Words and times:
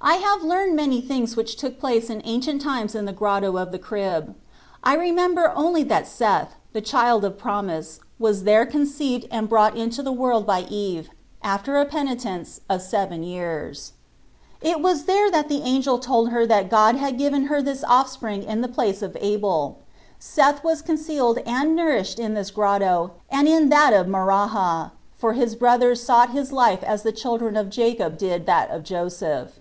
I 0.00 0.14
have 0.14 0.44
learned 0.44 0.76
many 0.76 1.00
things 1.00 1.36
which 1.36 1.56
took 1.56 1.78
place 1.80 2.08
in 2.08 2.22
ancient 2.24 2.62
times 2.62 2.94
in 2.94 3.04
the 3.04 3.12
Grotto 3.12 3.56
of 3.58 3.72
the 3.72 3.80
Crib. 3.80 4.36
I 4.82 4.94
remember 4.94 5.52
only 5.56 5.82
that 5.82 6.06
Seth, 6.06 6.54
the 6.72 6.80
child 6.80 7.24
of 7.24 7.36
promise, 7.36 7.98
was 8.18 8.44
there 8.44 8.64
conceived 8.64 9.26
and 9.32 9.48
Xorfc 9.48 9.48
3C9U8 9.48 9.48
Cbrtst. 9.48 9.48
75 9.48 9.48
brought 9.50 9.76
into 9.76 10.02
the 10.04 10.12
world 10.12 10.46
by 10.46 10.60
Eve, 10.70 11.10
after 11.42 11.76
a 11.76 11.84
penitence 11.84 12.60
of 12.70 12.80
seven 12.80 13.22
years. 13.24 13.92
It 14.62 14.80
was 14.80 15.04
there 15.04 15.30
that 15.32 15.48
the 15.48 15.62
angel 15.62 15.98
told 15.98 16.28
her 16.30 16.46
that 16.46 16.70
God 16.70 16.94
had 16.94 17.18
given 17.18 17.46
her 17.46 17.60
this 17.60 17.82
offspring 17.84 18.44
in 18.44 18.60
the 18.60 18.68
place 18.68 19.02
of 19.02 19.16
Abel. 19.20 19.80
Seth 20.20 20.62
was 20.62 20.80
concealed 20.80 21.38
and 21.44 21.74
nourished 21.74 22.20
in 22.20 22.34
this 22.34 22.52
grotto 22.52 23.10
and 23.28 23.48
in 23.48 23.68
that 23.70 23.92
of 23.92 24.06
Maraha, 24.06 24.92
for 25.18 25.32
his 25.32 25.56
brothers 25.56 26.02
sought 26.02 26.30
his 26.30 26.52
life 26.52 26.84
as 26.84 27.02
the 27.02 27.12
children 27.12 27.56
of 27.56 27.68
Jacob 27.68 28.16
did 28.16 28.46
that 28.46 28.70
of 28.70 28.84
Joseph. 28.84 29.58